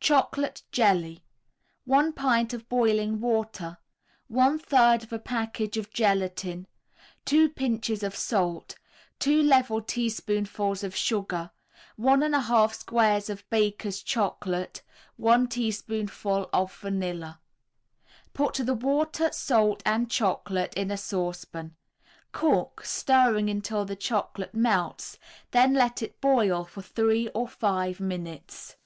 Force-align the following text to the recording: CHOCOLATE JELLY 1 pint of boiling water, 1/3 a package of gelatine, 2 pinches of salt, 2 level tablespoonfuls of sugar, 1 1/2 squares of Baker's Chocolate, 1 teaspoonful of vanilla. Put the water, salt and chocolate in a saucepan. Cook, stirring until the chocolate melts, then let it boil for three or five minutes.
CHOCOLATE 0.00 0.64
JELLY 0.70 1.24
1 1.86 2.12
pint 2.12 2.52
of 2.52 2.68
boiling 2.68 3.22
water, 3.22 3.78
1/3 4.30 5.10
a 5.10 5.18
package 5.18 5.78
of 5.78 5.90
gelatine, 5.90 6.66
2 7.24 7.48
pinches 7.48 8.02
of 8.02 8.14
salt, 8.14 8.76
2 9.18 9.42
level 9.42 9.80
tablespoonfuls 9.80 10.84
of 10.84 10.94
sugar, 10.94 11.50
1 11.96 12.20
1/2 12.20 12.74
squares 12.74 13.30
of 13.30 13.48
Baker's 13.48 14.02
Chocolate, 14.02 14.82
1 15.16 15.46
teaspoonful 15.48 16.50
of 16.52 16.70
vanilla. 16.76 17.40
Put 18.34 18.56
the 18.56 18.74
water, 18.74 19.32
salt 19.32 19.82
and 19.86 20.10
chocolate 20.10 20.74
in 20.74 20.90
a 20.90 20.98
saucepan. 20.98 21.74
Cook, 22.32 22.84
stirring 22.84 23.48
until 23.48 23.86
the 23.86 23.96
chocolate 23.96 24.52
melts, 24.52 25.18
then 25.52 25.72
let 25.72 26.02
it 26.02 26.20
boil 26.20 26.66
for 26.66 26.82
three 26.82 27.28
or 27.30 27.48
five 27.48 28.00
minutes. 28.00 28.76